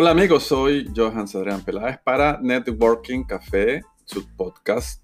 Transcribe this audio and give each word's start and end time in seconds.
Hola 0.00 0.10
amigos, 0.12 0.44
soy 0.44 0.88
Johan 0.94 1.26
Adrián 1.34 1.62
Peláez 1.62 1.98
para 1.98 2.38
Networking 2.40 3.24
Café, 3.24 3.82
su 4.04 4.28
podcast. 4.36 5.02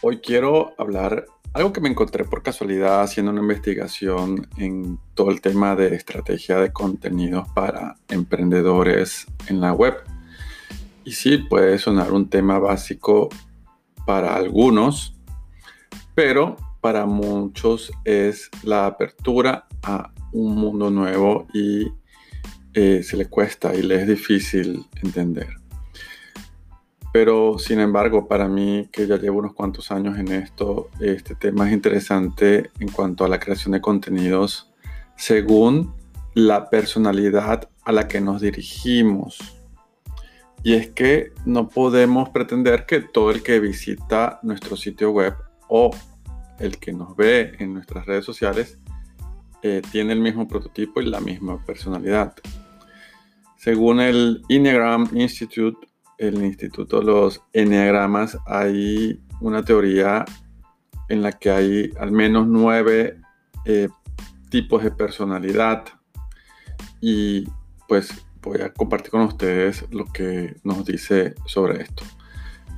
Hoy 0.00 0.20
quiero 0.20 0.72
hablar 0.78 1.26
algo 1.52 1.70
que 1.70 1.82
me 1.82 1.90
encontré 1.90 2.24
por 2.24 2.42
casualidad 2.42 3.02
haciendo 3.02 3.30
una 3.30 3.42
investigación 3.42 4.48
en 4.56 4.98
todo 5.12 5.30
el 5.30 5.42
tema 5.42 5.76
de 5.76 5.94
estrategia 5.94 6.56
de 6.60 6.72
contenidos 6.72 7.46
para 7.54 7.96
emprendedores 8.08 9.26
en 9.48 9.60
la 9.60 9.74
web. 9.74 9.96
Y 11.04 11.12
sí, 11.12 11.36
puede 11.36 11.78
sonar 11.78 12.10
un 12.14 12.30
tema 12.30 12.58
básico 12.58 13.28
para 14.06 14.34
algunos, 14.34 15.14
pero 16.14 16.56
para 16.80 17.04
muchos 17.04 17.92
es 18.06 18.48
la 18.62 18.86
apertura 18.86 19.66
a 19.82 20.10
un 20.32 20.54
mundo 20.54 20.88
nuevo 20.88 21.46
y 21.52 21.92
eh, 22.74 23.02
se 23.02 23.16
le 23.16 23.26
cuesta 23.26 23.74
y 23.74 23.82
le 23.82 23.96
es 23.96 24.06
difícil 24.06 24.86
entender. 25.02 25.48
Pero 27.12 27.58
sin 27.58 27.78
embargo, 27.78 28.26
para 28.26 28.48
mí, 28.48 28.88
que 28.90 29.06
ya 29.06 29.18
llevo 29.18 29.40
unos 29.40 29.52
cuantos 29.52 29.90
años 29.90 30.18
en 30.18 30.28
esto, 30.28 30.88
este 30.98 31.34
tema 31.34 31.66
es 31.66 31.74
interesante 31.74 32.70
en 32.80 32.88
cuanto 32.88 33.24
a 33.24 33.28
la 33.28 33.38
creación 33.38 33.72
de 33.72 33.82
contenidos 33.82 34.72
según 35.16 35.94
la 36.34 36.70
personalidad 36.70 37.68
a 37.84 37.92
la 37.92 38.08
que 38.08 38.20
nos 38.20 38.40
dirigimos. 38.40 39.38
Y 40.62 40.74
es 40.74 40.90
que 40.90 41.32
no 41.44 41.68
podemos 41.68 42.30
pretender 42.30 42.86
que 42.86 43.00
todo 43.00 43.30
el 43.30 43.42
que 43.42 43.60
visita 43.60 44.40
nuestro 44.42 44.76
sitio 44.76 45.10
web 45.10 45.34
o 45.68 45.90
el 46.58 46.78
que 46.78 46.92
nos 46.92 47.14
ve 47.16 47.56
en 47.58 47.74
nuestras 47.74 48.06
redes 48.06 48.24
sociales 48.24 48.78
eh, 49.62 49.82
tiene 49.90 50.12
el 50.12 50.20
mismo 50.20 50.48
prototipo 50.48 51.00
y 51.00 51.06
la 51.06 51.20
misma 51.20 51.64
personalidad. 51.64 52.34
Según 53.56 54.00
el 54.00 54.42
Enneagram 54.48 55.08
Institute, 55.14 55.86
el 56.18 56.42
Instituto 56.42 56.98
de 56.98 57.06
los 57.06 57.42
Enneagramas, 57.52 58.36
hay 58.46 59.20
una 59.40 59.64
teoría 59.64 60.24
en 61.08 61.22
la 61.22 61.32
que 61.32 61.50
hay 61.50 61.90
al 62.00 62.10
menos 62.10 62.48
nueve 62.48 63.20
eh, 63.64 63.88
tipos 64.50 64.82
de 64.82 64.90
personalidad. 64.90 65.84
Y 67.00 67.46
pues 67.86 68.26
voy 68.42 68.60
a 68.62 68.72
compartir 68.72 69.10
con 69.10 69.22
ustedes 69.22 69.84
lo 69.90 70.06
que 70.06 70.56
nos 70.64 70.84
dice 70.84 71.34
sobre 71.46 71.82
esto. 71.82 72.02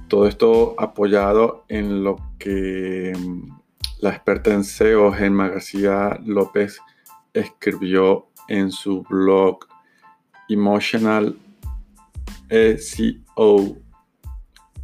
Todo 0.09 0.29
esto 0.29 0.75
apoyado 0.79 1.65
en 1.69 2.05
lo 2.05 2.17
que 2.39 3.13
mm, 3.19 3.64
la 4.05 4.11
experta 4.11 4.53
en 4.53 4.65
SEO, 4.65 5.11
Gemma 5.15 5.49
García 5.49 6.21
López, 6.27 6.79
escribió 7.33 8.29
en 8.49 8.71
su 8.71 9.03
blog 9.03 9.61
Emotional 10.47 11.39
SEO. 12.51 13.79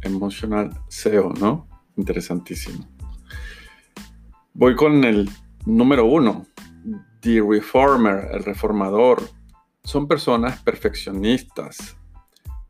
Emotional 0.01 0.71
SEO, 0.87 1.33
¿no? 1.39 1.67
Interesantísimo. 1.97 2.83
Voy 4.55 4.75
con 4.75 5.03
el 5.03 5.29
número 5.67 6.05
uno. 6.05 6.47
The 7.19 7.43
Reformer, 7.47 8.27
el 8.33 8.43
reformador. 8.43 9.21
Son 9.83 10.07
personas 10.07 10.59
perfeccionistas, 10.63 11.95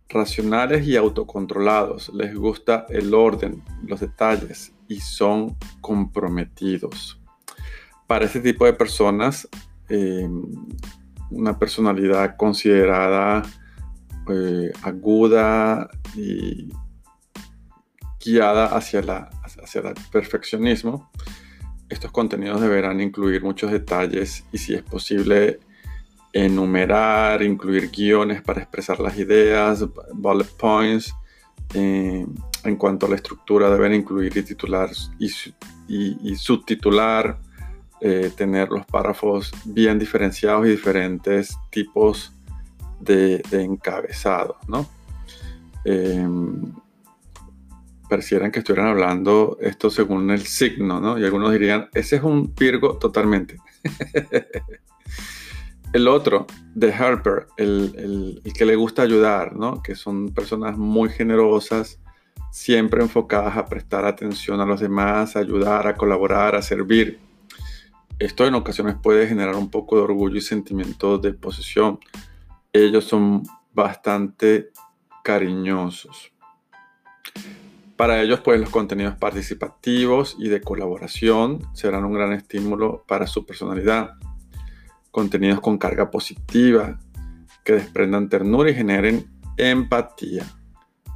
racionales 0.09 0.85
y 0.85 0.97
autocontrolados. 0.97 2.09
Les 2.13 2.35
gusta 2.35 2.88
el 2.89 3.13
orden, 3.13 3.63
los 3.88 4.02
detalles 4.02 4.73
y 4.92 5.00
son 5.00 5.56
comprometidos. 5.80 7.17
Para 8.08 8.25
este 8.25 8.42
tipo 8.42 8.66
de 8.66 8.73
personas, 8.73 9.47
eh, 9.88 10.30
una 11.30 11.58
personalidad 11.58 12.36
considerada 12.36 13.41
eh, 14.29 14.72
aguda 14.84 15.90
y 16.13 16.74
guiada 18.19 18.66
hacia, 18.75 19.02
la, 19.02 19.29
hacia 19.63 19.79
el 19.81 19.94
perfeccionismo. 20.12 21.09
Estos 21.88 22.12
contenidos 22.12 22.59
deberán 22.59 23.00
incluir 23.00 23.41
muchos 23.41 23.72
detalles 23.72 24.44
y 24.52 24.58
si 24.58 24.73
es 24.73 24.84
posible 24.84 25.62
enumerar, 26.34 27.41
incluir 27.44 27.91
guiones 27.91 28.41
para 28.41 28.62
expresar 28.62 29.00
las 29.00 29.18
ideas, 29.18 29.85
bullet 30.13 30.50
points. 30.59 31.16
Eh, 31.73 32.25
en 32.63 32.75
cuanto 32.75 33.05
a 33.05 33.09
la 33.09 33.16
estructura, 33.16 33.69
deben 33.69 33.94
incluir 33.94 34.35
y 34.38 34.44
titular 34.44 34.89
y 35.17 36.35
subtitular 36.35 37.39
eh, 38.03 38.31
tener 38.35 38.69
los 38.69 38.83
párrafos 38.88 39.51
bien 39.63 39.99
diferenciados 39.99 40.66
y 40.66 40.72
diferentes 40.72 41.55
tipos 41.69 42.33
de, 42.99 43.44
encabezado, 43.51 44.57
¿no? 44.67 44.89
Em, 45.85 46.73
parecieran 48.09 48.51
que 48.51 48.57
estuvieran 48.57 48.88
hablando 48.88 49.55
esto 49.61 49.91
según 49.91 50.31
el 50.31 50.47
signo, 50.47 50.99
¿no? 50.99 51.19
Y 51.19 51.25
algunos 51.25 51.51
dirían, 51.51 51.89
ese 51.93 52.16
es 52.16 52.23
un 52.23 52.55
Virgo 52.55 52.97
totalmente. 52.97 53.57
el 55.93 56.07
otro, 56.07 56.47
The 56.79 56.91
Harper, 56.91 57.45
el, 57.57 58.41
el, 58.43 58.53
que 58.53 58.66
le 58.66 58.75
gusta 58.75 59.03
ayudar, 59.03 59.55
¿no? 59.55 59.83
Que 59.83 59.93
son 59.93 60.33
personas 60.33 60.75
muy 60.75 61.09
generosas, 61.09 61.99
siempre 62.52 63.02
enfocadas 63.02 63.58
a 63.58 63.66
prestar 63.66 64.06
atención 64.06 64.59
a 64.59 64.66
los 64.66 64.80
demás, 64.80 65.36
a 65.36 65.40
ayudar, 65.40 65.88
a 65.88 65.96
colaborar, 65.96 66.56
a 66.56 66.62
servir 66.62 67.19
esto 68.22 68.46
en 68.46 68.53
ocasiones 68.53 68.97
puede 69.02 69.25
generar 69.25 69.56
un 69.56 69.72
poco 69.72 69.96
de 69.96 70.03
orgullo 70.03 70.38
y 70.38 70.41
sentimiento 70.41 71.18
de 71.18 71.34
posesión. 71.34 72.00
Ellos 72.72 73.06
son 73.06 73.41
bastante 73.74 74.70
cariñosos. 75.24 76.31
Para 77.96 78.22
ellos, 78.22 78.41
pues 78.41 78.59
los 78.59 78.70
contenidos 78.70 79.16
participativos 79.16 80.36
y 80.38 80.50
de 80.50 80.62
colaboración 80.62 81.68
serán 81.74 82.06
un 82.06 82.14
gran 82.14 82.31
estímulo 82.34 83.03
para 83.08 83.25
su 83.25 83.44
personalidad. 83.44 84.12
Contenidos 85.09 85.59
con 85.59 85.80
carga 85.80 86.12
positiva, 86.12 87.00
que 87.66 87.74
desprendan 87.74 88.30
ternura 88.30 88.70
y 88.70 88.75
generen 88.75 89.31
empatía. 89.58 90.46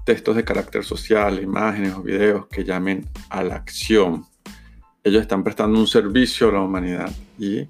Textos 0.06 0.36
de 0.36 0.46
carácter 0.46 0.86
social, 0.86 1.42
imágenes 1.44 1.94
o 1.94 2.02
videos 2.02 2.48
que 2.48 2.64
llamen 2.64 3.06
a 3.30 3.44
la 3.44 3.56
acción 3.56 4.26
ellos 5.06 5.22
están 5.22 5.44
prestando 5.44 5.80
un 5.80 5.86
servicio 5.86 6.50
a 6.50 6.54
la 6.54 6.62
humanidad 6.62 7.12
y 7.38 7.70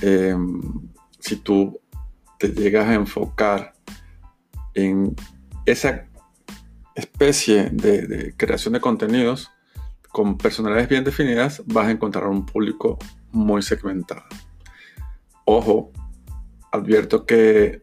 em, 0.00 0.62
si 1.20 1.36
tú 1.36 1.78
te 2.38 2.48
llegas 2.48 2.88
a 2.88 2.94
enfocar 2.94 3.74
en 4.72 5.14
esa 5.66 6.06
especie 6.94 7.68
de, 7.70 8.34
creación 8.38 8.72
de 8.72 8.80
contenidos 8.80 9.52
con 10.08 10.38
personalidades 10.38 10.88
bien 10.88 11.04
definidas, 11.04 11.62
vas 11.66 11.88
a 11.88 11.90
encontrar 11.90 12.28
un 12.28 12.46
público 12.46 12.98
muy 13.30 13.60
segmentado. 13.60 14.22
Ojo, 15.44 15.92
advierto 16.72 17.26
que 17.26 17.82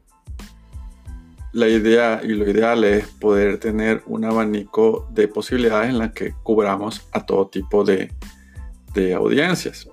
la 1.53 1.67
idea 1.67 2.21
y 2.23 2.29
lo 2.29 2.49
ideal 2.49 2.83
es 2.83 3.07
poder 3.07 3.59
tener 3.59 4.03
un 4.05 4.23
abanico 4.25 5.07
de 5.11 5.27
posibilidades 5.27 5.89
en 5.89 5.99
las 5.99 6.13
que 6.13 6.33
cubramos 6.43 7.07
a 7.11 7.25
todo 7.25 7.47
tipo 7.47 7.83
de, 7.83 8.11
de 8.93 9.13
audiencias. 9.13 9.89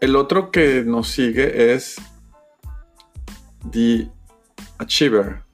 El 0.00 0.16
otro 0.16 0.50
que 0.50 0.84
nos 0.84 1.08
sigue 1.08 1.72
es 1.72 1.96
The 3.70 4.10
Achiever, 4.78 5.44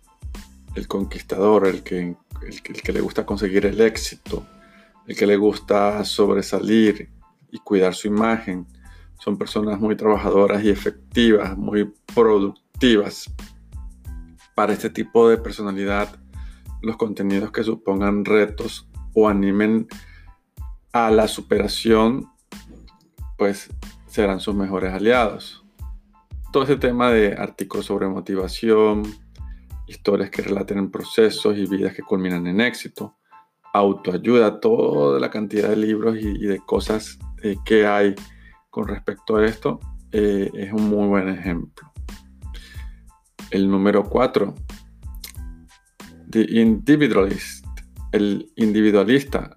el 0.75 0.89
conquistador, 0.89 1.67
el 1.67 1.83
que, 1.83 2.17
el, 2.43 2.63
que 2.63 2.93
le 2.93 3.01
gusta 3.01 3.27
conseguir 3.27 3.67
el 3.67 3.81
éxito, 3.81 4.47
el 5.07 5.15
que 5.15 5.27
le 5.27 5.37
gusta 5.37 6.05
sobresalir 6.05 7.11
y 7.51 7.59
cuidar 7.59 7.95
su 7.95 8.09
imagen. 8.09 8.67
Son 9.19 9.37
personas 9.37 9.79
muy 9.79 9.95
trabajadoras 9.95 10.65
y 10.65 10.71
efectivas, 10.71 11.57
muy 11.57 11.93
productivas. 12.15 12.70
Para 14.55 14.73
este 14.73 14.89
tipo 14.89 15.29
de 15.29 15.37
personalidad, 15.37 16.17
los 16.81 16.97
contenidos 16.97 17.53
que 17.53 17.63
supongan 17.63 18.25
retos 18.25 18.89
o 19.15 19.29
animen 19.29 19.87
a 20.91 21.11
la 21.11 21.29
superación, 21.29 22.31
pues 23.37 23.69
serán 24.07 24.41
sus 24.41 24.55
mejores 24.55 24.95
aliados. 24.95 25.63
Todo 26.53 26.63
ese 26.63 26.77
tema 26.77 27.11
de 27.11 27.35
artículos 27.35 27.85
sobre 27.85 28.09
motivación, 28.09 29.03
historias 29.87 30.31
que 30.31 30.41
relaten 30.41 30.91
procesos 30.91 31.59
y 31.59 31.67
vidas 31.67 31.95
que 31.95 32.03
culminan 32.03 32.47
en 32.47 32.63
éxito, 32.63 33.19
autoayuda, 33.75 34.59
toda 34.59 35.21
la 35.21 35.29
cantidad 35.29 35.69
de 35.69 35.77
libros 35.77 36.17
y, 36.19 36.47
de 36.47 36.61
cosas 36.61 37.19
eh, 37.43 37.57
que 37.63 37.87
hay 37.87 38.15
con 38.71 38.89
respecto 38.89 39.37
a 39.37 39.45
esto, 39.45 39.81
eh, 40.13 40.51
es 40.55 40.73
un 40.73 40.89
muy 40.89 41.09
buen 41.09 41.29
ejemplo. 41.29 41.90
El 43.51 43.69
número 43.69 44.09
4, 44.09 44.55
The 46.31 46.47
Individualist, 46.61 47.67
el 48.13 48.53
individualista, 48.57 49.57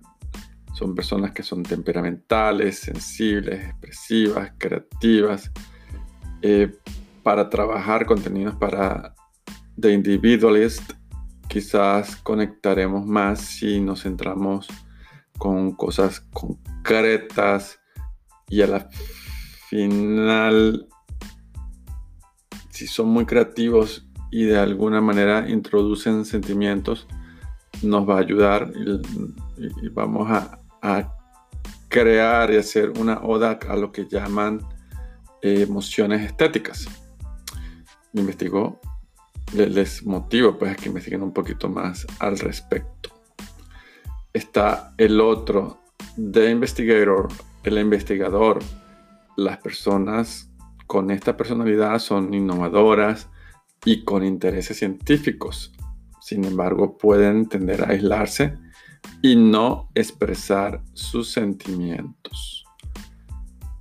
son 0.74 0.96
personas 0.96 1.32
que 1.32 1.44
son 1.44 1.64
temperamentales, 1.64 2.80
sensibles, 2.80 3.64
expresivas, 3.64 4.54
creativas. 4.58 5.52
Eh, 6.42 6.76
para 7.22 7.50
trabajar 7.50 8.06
contenidos 8.06 8.56
para 8.56 9.16
The 9.80 9.94
Individualist, 9.94 10.94
quizás 11.48 12.18
conectaremos 12.18 13.06
más 13.06 13.40
si 13.40 13.80
nos 13.80 14.04
centramos 14.04 14.68
con 15.38 15.74
cosas 15.74 16.20
concretas 16.32 17.80
y 18.50 18.62
a 18.62 18.68
la 18.68 18.90
final, 19.70 20.88
si 22.74 22.88
son 22.88 23.08
muy 23.08 23.26
creativos 23.26 24.06
y 24.32 24.46
de 24.46 24.58
alguna 24.58 25.00
manera 25.00 25.48
introducen 25.48 26.26
sentimientos, 26.26 27.08
nos 27.84 28.10
va 28.10 28.16
a 28.16 28.20
ayudar 28.20 28.72
y, 28.76 29.90
vamos 29.90 30.28
a, 30.30 30.60
crear 31.88 32.52
y 32.52 32.58
hacer 32.58 32.90
una 33.00 33.22
oda 33.22 33.60
a 33.70 33.76
lo 33.76 33.92
que 33.92 34.08
llaman 34.08 34.60
eh, 35.44 35.62
emociones 35.62 36.24
estéticas. 36.24 36.88
Investigo, 38.14 38.82
les, 39.54 40.04
motivo 40.04 40.58
pues 40.58 40.76
que 40.78 40.90
investiguen 40.90 41.22
un 41.22 41.32
poquito 41.32 41.70
más 41.70 42.08
al 42.18 42.40
respecto. 42.40 43.12
Está 44.34 44.96
el 44.98 45.22
otro, 45.22 45.78
The 46.18 46.50
Investigator, 46.50 47.28
el 47.64 47.78
investigador. 47.78 48.60
Las 49.38 49.58
personas 49.60 50.50
con 50.88 51.12
esta 51.12 51.38
personalidad 51.38 52.00
son 52.00 52.34
innovadoras 52.34 53.30
y 53.86 54.04
con 54.04 54.24
intereses 54.24 54.78
científicos. 54.78 55.74
Sin 56.22 56.46
embargo, 56.46 56.98
pueden 56.98 57.48
tender 57.48 57.84
a 57.84 57.90
aislarse 57.90 58.58
y 59.22 59.36
no 59.36 59.90
expresar 59.96 60.82
sus 60.94 61.32
sentimientos. 61.32 62.66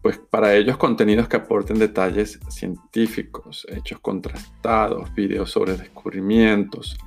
Pues 0.02 0.19
para 0.19 0.54
ellos 0.56 0.76
contenidos 0.76 1.28
que 1.28 1.37
aporten 1.37 1.78
detalles 1.78 2.40
científicos, 2.49 3.64
hechos 3.69 4.00
contrastados, 4.00 5.14
videos 5.14 5.52
sobre 5.52 5.76
descubrimientos, 5.76 6.98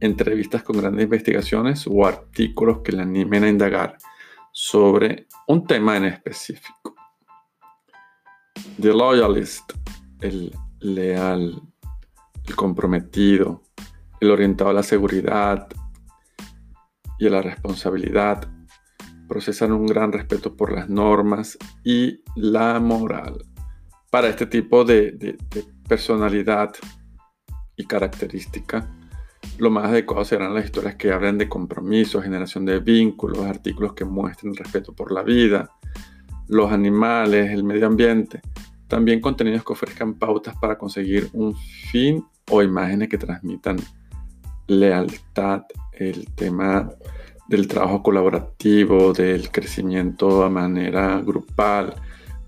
entrevistas 0.00 0.62
con 0.62 0.78
grandes 0.78 1.04
investigaciones 1.04 1.86
o 1.86 2.06
artículos 2.06 2.78
que 2.80 2.92
le 2.92 3.02
animen 3.02 3.44
a 3.44 3.48
indagar 3.48 3.98
sobre 4.52 5.26
un 5.46 5.66
tema 5.66 5.96
en 5.96 6.06
específico. 6.06 6.97
The 8.80 8.92
Loyalist, 8.92 9.72
el 10.20 10.54
leal, 10.80 11.60
el 12.46 12.56
comprometido, 12.56 13.62
el 14.20 14.30
orientado 14.30 14.70
a 14.70 14.74
la 14.74 14.82
seguridad 14.82 15.68
y 17.18 17.26
a 17.26 17.30
la 17.30 17.42
responsabilidad, 17.42 18.48
procesan 19.28 19.72
un 19.72 19.86
gran 19.86 20.10
respeto 20.12 20.56
por 20.56 20.72
las 20.72 20.88
normas 20.88 21.58
y 21.84 22.22
la 22.34 22.80
moral. 22.80 23.44
Para 24.10 24.28
este 24.28 24.46
tipo 24.46 24.84
de, 24.84 25.36
personalidad 25.86 26.72
y 27.76 27.84
característica, 27.84 28.88
lo 29.58 29.70
más 29.70 29.86
adecuado 29.86 30.24
serán 30.24 30.54
las 30.54 30.64
historias 30.64 30.96
que 30.96 31.12
hablen 31.12 31.38
de 31.38 31.48
compromiso, 31.48 32.22
generación 32.22 32.64
de 32.64 32.78
vínculos, 32.80 33.44
artículos 33.44 33.92
que 33.92 34.04
muestren 34.04 34.54
respeto 34.54 34.94
por 34.94 35.12
la 35.12 35.22
vida, 35.22 35.70
los 36.48 36.72
animales, 36.72 37.50
el 37.50 37.64
medio 37.64 37.86
ambiente. 37.86 38.40
También 38.86 39.20
contenidos 39.20 39.64
que 39.64 39.72
ofrezcan 39.72 40.14
pautas 40.14 40.56
para 40.56 40.78
conseguir 40.78 41.28
un 41.32 41.54
fin 41.90 42.24
o 42.50 42.62
imágenes 42.62 43.08
que 43.08 43.18
transmitan 43.18 43.76
lealtad, 44.66 45.62
el 45.92 46.26
tema 46.34 46.90
del 47.48 47.66
trabajo 47.66 48.02
colaborativo, 48.02 49.12
del 49.12 49.50
crecimiento 49.50 50.44
a 50.44 50.50
manera 50.50 51.20
grupal, 51.20 51.94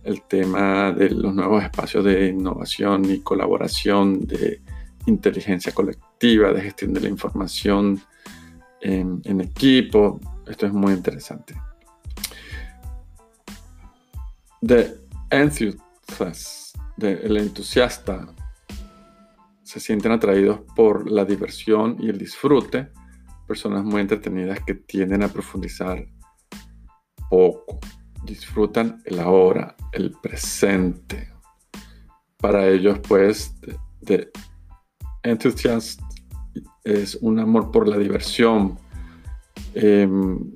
el 0.03 0.23
tema 0.23 0.93
de 0.93 1.11
los 1.11 1.35
nuevos 1.35 1.63
espacios 1.63 2.05
de 2.05 2.29
innovación 2.29 3.05
y 3.07 3.21
colaboración, 3.21 4.27
de 4.27 4.63
inteligencia 5.07 5.73
colectiva, 5.73 6.53
de 6.53 6.63
gestión 6.63 6.93
de 6.93 7.01
la 7.01 7.09
información 7.09 8.01
en, 8.81 9.41
equipo. 9.41 10.21
Esto 10.47 10.67
es 10.67 10.73
muy 10.73 10.93
interesante. 10.93 11.55
The 14.63 14.95
enthusiast, 15.31 16.77
el 16.99 17.37
entusiasta, 17.37 18.35
se 19.63 19.81
sienten 19.81 20.13
atraídos 20.13 20.61
por 20.75 21.11
la 21.11 21.25
diversión 21.25 21.97
y 21.99 22.09
el 22.09 22.19
disfrute, 22.19 22.91
personas 23.47 23.85
muy 23.85 24.01
entretenidas 24.01 24.61
que 24.67 24.75
tienden 24.75 25.23
a 25.23 25.29
profundizar 25.29 26.07
poco, 27.31 27.79
disfrutan 28.25 29.01
el 29.07 29.21
ahora, 29.21 29.77
el 29.93 30.13
presente. 30.21 31.33
Para 32.37 32.69
ellos, 32.69 32.99
pues, 33.07 33.55
de, 34.01 34.31
entusiast 35.23 36.01
es 36.85 37.15
un 37.17 37.39
amor 37.39 37.71
por 37.71 37.87
la 37.89 37.97
diversión. 37.97 38.79
Em, 39.75 40.55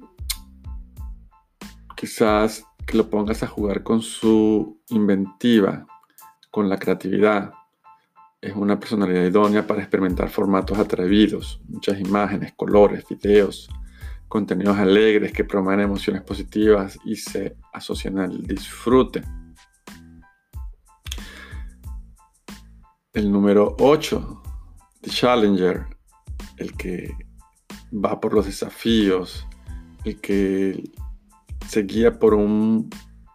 quizás 1.97 2.65
que 2.85 2.97
lo 2.97 3.11
pongas 3.11 3.43
a 3.43 3.47
jugar 3.47 3.83
con 3.83 4.03
su 4.03 4.81
inventiva, 4.89 5.87
con 6.51 6.69
la 6.69 6.79
creatividad 6.79 7.53
es 8.45 8.55
una 8.55 8.79
personalidad 8.79 9.25
idónea 9.25 9.67
para 9.67 9.81
experimentar 9.81 10.29
formatos 10.29 10.79
atrevidos, 10.79 11.63
muchas 11.67 11.99
imágenes, 11.99 12.53
colores, 12.55 13.03
videos, 13.09 13.71
contenidos 14.29 14.77
alegres 14.77 15.33
que 15.33 15.45
promueven 15.45 15.87
emociones 15.87 16.21
positivas 16.21 16.99
y 17.07 17.17
se 17.17 17.57
asocian 17.73 18.19
al 18.19 18.47
disfrute. 18.47 19.23
El 23.15 23.33
número 23.33 23.77
8, 23.79 24.43
The 25.01 25.11
Challenger, 25.11 25.87
el 26.59 26.75
que 26.75 27.17
va 27.93 28.21
por 28.21 28.35
los 28.35 28.45
desafíos, 28.45 29.47
el 30.05 30.21
que 30.21 30.85
se 31.69 31.83
guía 31.83 32.19
por 32.19 32.35
un 32.35 32.91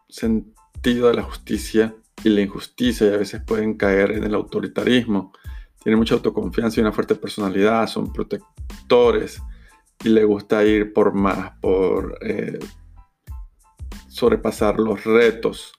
sentido 0.07 1.07
de 1.07 1.15
la 1.15 1.23
justicia 1.23 1.95
y 2.23 2.29
la 2.29 2.41
injusticia 2.41 3.07
y 3.07 3.13
a 3.13 3.17
veces 3.17 3.41
pueden 3.45 3.75
caer 3.75 4.11
en 4.11 4.23
el 4.23 4.33
autoritarismo. 4.35 5.33
Tienen 5.81 5.99
mucha 5.99 6.15
autoconfianza 6.15 6.79
y 6.79 6.81
una 6.81 6.91
fuerte 6.91 7.15
personalidad, 7.15 7.87
son 7.87 8.11
protectores 8.11 9.41
y 10.03 10.09
le 10.09 10.23
gusta 10.23 10.63
ir 10.63 10.93
por 10.93 11.13
más, 11.13 11.53
por 11.61 12.17
eh, 12.21 12.59
sobrepasar 14.07 14.79
los 14.79 15.03
retos, 15.03 15.73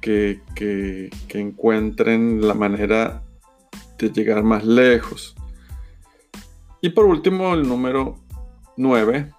que, 0.00 0.42
que, 0.54 1.10
que 1.28 1.40
encuentren 1.40 2.46
la 2.46 2.54
manera 2.54 3.22
de 3.98 4.10
llegar 4.10 4.42
más 4.42 4.64
lejos. 4.64 5.34
Y 6.80 6.90
por 6.90 7.06
último, 7.06 7.54
el 7.54 7.66
número 7.66 8.20
9, 8.76 9.32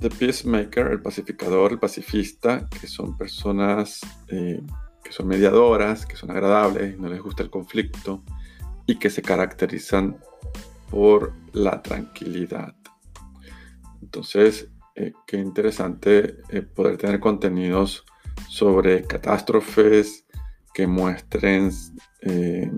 The 0.00 0.10
Peacemaker, 0.10 0.88
el 0.88 1.02
pacificador, 1.02 1.72
el 1.72 1.78
pacifista, 1.78 2.68
que 2.68 2.86
son 2.86 3.16
personas 3.16 4.00
eh, 4.28 4.60
que 5.04 5.12
son 5.12 5.28
mediadoras, 5.28 6.06
que 6.06 6.16
son 6.16 6.30
agradables, 6.30 6.98
no 6.98 7.08
les 7.08 7.20
gusta 7.20 7.42
el 7.42 7.50
conflicto 7.50 8.24
y 8.86 8.98
que 8.98 9.10
se 9.10 9.22
caracterizan 9.22 10.16
por 10.90 11.34
la 11.52 11.82
tranquilidad. 11.82 12.74
Entonces, 14.00 14.68
eh, 14.96 15.12
qué 15.26 15.36
interesante 15.36 16.38
eh, 16.48 16.62
poder 16.62 16.96
tener 16.96 17.20
contenidos 17.20 18.04
sobre 18.48 19.02
catástrofes 19.02 20.24
que 20.72 20.86
muestren 20.86 21.70
eh, 22.22 22.70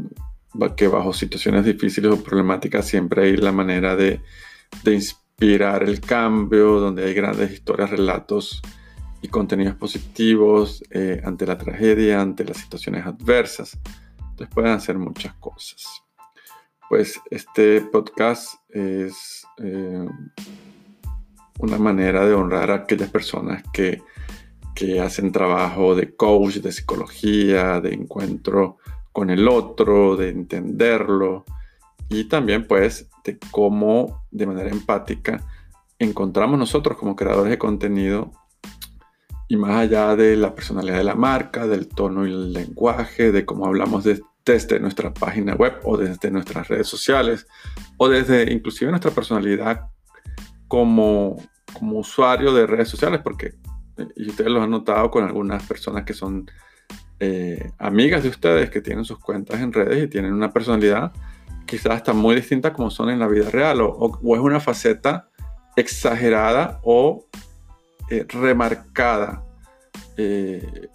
que 0.77 0.89
bajo 0.89 1.13
situaciones 1.13 1.65
difíciles 1.65 2.11
o 2.11 2.23
problemáticas 2.23 2.87
siempre 2.87 3.25
hay 3.25 3.37
la 3.37 3.53
manera 3.53 3.97
de, 3.97 4.23
de 4.83 4.95
inspirar 5.39 5.83
el 5.83 6.01
cambio, 6.01 6.81
donde 6.81 7.05
hay 7.05 7.13
grandes 7.13 7.53
historias, 7.53 7.91
relatos 7.91 8.63
y 9.21 9.29
contenidos 9.29 9.75
positivos 9.75 10.83
eh, 10.91 11.21
ante 11.27 11.45
la 11.45 11.59
tragedia, 11.59 12.23
ante 12.23 12.43
las 12.43 12.57
situaciones 12.57 13.05
adversas. 13.05 13.79
Entonces 14.19 14.49
pueden 14.55 14.73
hacer 14.73 14.97
muchas 14.97 15.35
cosas. 15.35 15.85
Pues 16.89 17.21
este 17.31 17.83
podcast 17.83 18.55
es 18.71 19.47
eh, 19.59 20.09
una 21.59 21.77
manera 21.77 22.25
de 22.25 22.33
honrar 22.33 22.71
a 22.71 22.77
aquellas 22.77 23.11
personas 23.11 23.63
que, 23.75 24.01
que 24.75 25.01
hacen 25.01 25.33
trabajo 25.33 25.95
de 25.95 26.17
coach, 26.17 26.57
de 26.57 26.73
psicología, 26.73 27.83
de 27.83 27.93
encuentro 27.93 28.79
con 29.13 29.29
el 29.29 29.47
otro, 29.49 30.17
de 30.17 30.31
entenderlo 30.31 31.45
y 32.09 32.25
también 32.25 32.67
pues 32.67 33.09
de 33.25 33.39
cómo 33.51 34.25
de 34.31 34.47
manera 34.47 34.71
empática 34.71 35.45
encontramos 35.99 36.59
nosotros 36.59 36.97
como 36.99 37.17
creadores 37.17 37.51
de 37.51 37.59
contenido 37.59 38.33
y 39.49 39.57
más 39.57 39.77
allá 39.77 40.17
de 40.17 40.37
la 40.37 40.55
personalidad 40.55 40.97
de 40.97 41.05
la 41.05 41.15
marca, 41.15 41.67
del 41.67 41.89
tono 41.89 42.27
y 42.27 42.33
el 42.33 42.53
lenguaje, 42.53 43.31
de 43.33 43.45
cómo 43.45 43.67
hablamos 43.67 44.05
desde 44.45 44.81
nuestra 44.81 45.15
página 45.15 45.55
web 45.55 45.79
o 45.85 45.97
desde 45.97 46.31
nuestras 46.31 46.69
redes 46.69 46.89
sociales 46.89 47.47
o 47.97 48.09
desde 48.09 48.53
inclusive 48.53 48.91
nuestra 48.91 49.13
personalidad 49.13 49.89
como, 50.69 51.37
como 51.73 52.01
usuario 52.01 52.53
de 52.53 52.67
redes 52.67 52.89
sociales, 52.89 53.21
porque, 53.23 53.55
y 54.17 54.29
ustedes 54.29 54.51
lo 54.51 54.63
han 54.63 54.71
notado 54.71 55.11
con 55.11 55.25
algunas 55.25 55.63
personas 55.63 56.05
que 56.05 56.13
son 56.13 56.51
eh, 57.21 57.71
amigas 57.79 58.25
de 58.25 58.29
ustedes 58.31 58.69
que 58.71 58.81
tienen 58.81 59.05
sus 59.05 59.19
cuentas 59.19 59.61
en 59.61 59.73
redes 59.73 60.05
y 60.05 60.09
tienen 60.09 60.33
una 60.33 60.53
personalidad 60.53 61.13
quizás 61.67 61.97
está 61.97 62.13
muy 62.13 62.35
distinta 62.37 62.73
como 62.73 62.91
son 62.91 63.11
en 63.11 63.19
la 63.19 63.27
vida 63.27 63.51
real 63.51 63.81
o, 63.81 64.19
es 64.35 64.41
una 64.41 64.61
faceta 64.61 65.29
exagerada 65.77 66.81
o 66.83 67.27
eh, 68.11 68.25
remarcada 68.29 69.45
eh, 70.17 70.89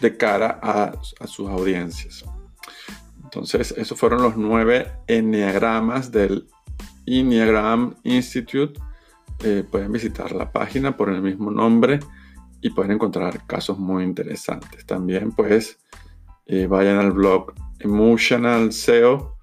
de 0.00 0.16
cara 0.16 0.58
a, 0.62 0.92
sus 1.26 1.48
audiencias. 1.48 2.24
Entonces, 3.24 3.74
esos 3.76 3.98
fueron 3.98 4.22
los 4.22 4.36
nueve 4.36 4.92
enneagramas 5.06 6.10
del 6.10 6.48
Enneagram 7.06 7.96
Institute. 8.04 8.80
Eh, 9.44 9.64
pueden 9.70 9.92
visitar 9.92 10.32
la 10.32 10.50
página 10.50 10.96
por 10.96 11.10
el 11.10 11.22
mismo 11.22 11.50
nombre 11.50 12.00
y 12.60 12.70
pueden 12.70 12.92
encontrar 12.92 13.46
casos 13.46 13.78
muy 13.78 14.04
interesantes. 14.04 14.84
También, 14.86 15.32
pues, 15.32 15.78
vayan 16.68 16.98
al 16.98 17.12
blog 17.12 17.52
Emotional 17.80 18.72
SEO, 18.72 19.36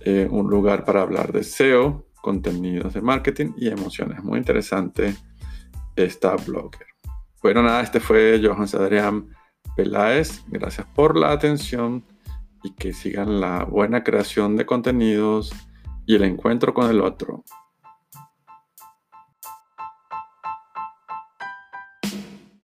eh, 0.00 0.28
un 0.30 0.50
lugar 0.50 0.84
para 0.84 1.02
hablar 1.02 1.32
de 1.32 1.44
SEO, 1.44 2.06
contenidos 2.20 2.94
de 2.94 3.00
marketing 3.00 3.52
y 3.56 3.68
emociones. 3.68 4.22
Muy 4.22 4.38
interesante 4.38 5.14
esta 5.96 6.36
blogger. 6.36 6.86
Bueno, 7.42 7.62
nada, 7.62 7.82
este 7.82 8.00
fue 8.00 8.40
Johan 8.42 8.68
Adrián 8.74 9.28
Peláez. 9.76 10.42
Gracias 10.48 10.86
por 10.94 11.16
la 11.16 11.32
atención 11.32 12.04
y 12.62 12.74
que 12.74 12.92
sigan 12.92 13.40
la 13.40 13.64
buena 13.64 14.04
creación 14.04 14.56
de 14.56 14.66
contenidos 14.66 15.52
y 16.06 16.16
el 16.16 16.24
encuentro 16.24 16.74
con 16.74 16.90
el 16.90 17.00
otro. 17.00 17.44